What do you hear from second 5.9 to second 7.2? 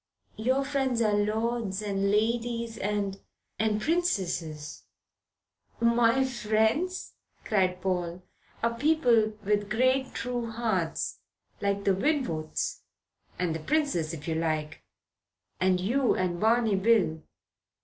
"My friends,"